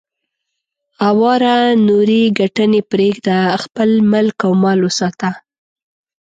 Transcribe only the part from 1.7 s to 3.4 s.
نورې ګټنې پرېږده،